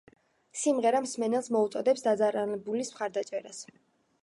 [0.61, 3.61] სიმღერა მსმენელს მოუწოდებს დაზარალებულის მხარდაჭერას.